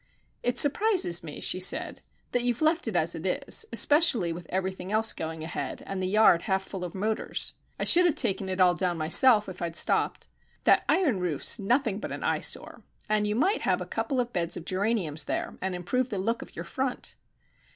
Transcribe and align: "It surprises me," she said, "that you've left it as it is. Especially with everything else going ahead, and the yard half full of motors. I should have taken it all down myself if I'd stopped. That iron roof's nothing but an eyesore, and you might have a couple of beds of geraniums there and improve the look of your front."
"It 0.41 0.57
surprises 0.57 1.21
me," 1.23 1.39
she 1.41 1.59
said, 1.59 2.01
"that 2.31 2.41
you've 2.41 2.63
left 2.63 2.87
it 2.87 2.95
as 2.95 3.13
it 3.13 3.23
is. 3.23 3.67
Especially 3.71 4.33
with 4.33 4.47
everything 4.49 4.91
else 4.91 5.13
going 5.13 5.43
ahead, 5.43 5.83
and 5.85 6.01
the 6.01 6.07
yard 6.07 6.41
half 6.41 6.63
full 6.63 6.83
of 6.83 6.95
motors. 6.95 7.53
I 7.79 7.83
should 7.83 8.07
have 8.07 8.15
taken 8.15 8.49
it 8.49 8.59
all 8.59 8.73
down 8.73 8.97
myself 8.97 9.47
if 9.47 9.61
I'd 9.61 9.75
stopped. 9.75 10.25
That 10.63 10.85
iron 10.89 11.19
roof's 11.19 11.59
nothing 11.59 11.99
but 11.99 12.11
an 12.11 12.23
eyesore, 12.23 12.81
and 13.07 13.27
you 13.27 13.35
might 13.35 13.61
have 13.61 13.79
a 13.79 13.85
couple 13.85 14.19
of 14.19 14.33
beds 14.33 14.57
of 14.57 14.65
geraniums 14.65 15.25
there 15.25 15.53
and 15.61 15.75
improve 15.75 16.09
the 16.09 16.17
look 16.17 16.41
of 16.41 16.55
your 16.55 16.65
front." 16.65 17.13